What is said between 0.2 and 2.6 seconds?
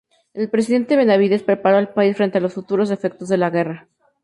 El presidente Benavides preparó al país frente a los